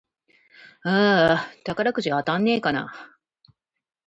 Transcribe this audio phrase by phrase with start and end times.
[0.81, 2.91] あーあ、宝くじ当たんねぇかな